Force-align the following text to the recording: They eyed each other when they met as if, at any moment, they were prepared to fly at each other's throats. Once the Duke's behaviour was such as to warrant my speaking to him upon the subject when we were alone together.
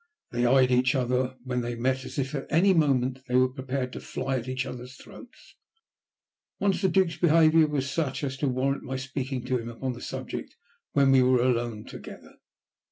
They 0.31 0.47
eyed 0.47 0.71
each 0.71 0.95
other 0.95 1.37
when 1.43 1.61
they 1.61 1.75
met 1.75 2.05
as 2.05 2.17
if, 2.17 2.33
at 2.33 2.47
any 2.49 2.73
moment, 2.73 3.19
they 3.27 3.35
were 3.35 3.53
prepared 3.53 3.93
to 3.93 3.99
fly 3.99 4.37
at 4.37 4.47
each 4.49 4.65
other's 4.65 4.95
throats. 4.95 5.57
Once 6.59 6.81
the 6.81 6.89
Duke's 6.89 7.17
behaviour 7.17 7.67
was 7.67 7.87
such 7.87 8.23
as 8.23 8.35
to 8.37 8.47
warrant 8.47 8.81
my 8.81 8.95
speaking 8.95 9.45
to 9.45 9.59
him 9.59 9.69
upon 9.69 9.93
the 9.93 10.01
subject 10.01 10.55
when 10.93 11.11
we 11.11 11.21
were 11.21 11.43
alone 11.43 11.85
together. 11.85 12.37